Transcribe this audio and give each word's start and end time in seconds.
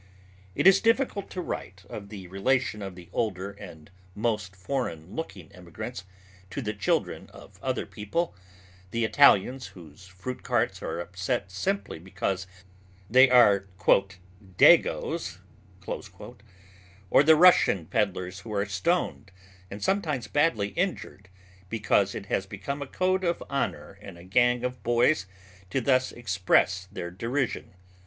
It 0.55 0.65
is 0.65 0.81
difficult 0.81 1.29
to 1.29 1.41
write 1.41 1.85
of 1.87 2.09
the 2.09 2.25
relation 2.25 2.81
of 2.81 2.95
the 2.95 3.07
older 3.13 3.51
and 3.51 3.91
most 4.15 4.55
foreign 4.55 5.15
looking 5.15 5.51
immigrants 5.51 6.05
to 6.49 6.59
the 6.59 6.73
children 6.73 7.29
of 7.29 7.59
other 7.61 7.85
people 7.85 8.35
the 8.89 9.05
Italians 9.05 9.67
whose 9.67 10.07
fruit 10.07 10.41
carts 10.41 10.81
are 10.81 10.99
upset 10.99 11.51
simply 11.51 11.99
because 11.99 12.47
they 13.11 13.29
are 13.29 13.67
"dagoes," 14.57 15.37
or 15.87 17.21
the 17.23 17.35
Russian 17.35 17.85
peddlers 17.85 18.39
who 18.39 18.51
are 18.55 18.65
stoned 18.65 19.31
and 19.69 19.83
sometimes 19.83 20.25
badly 20.25 20.69
injured 20.69 21.29
because 21.69 22.15
it 22.15 22.25
has 22.25 22.47
become 22.47 22.81
a 22.81 22.87
code 22.87 23.23
of 23.23 23.43
honor 23.51 23.99
in 24.01 24.17
a 24.17 24.23
gang 24.23 24.63
of 24.63 24.81
boys 24.81 25.27
to 25.69 25.79
thus 25.79 26.11
express 26.11 26.87
their 26.91 27.11
derision. 27.11 27.75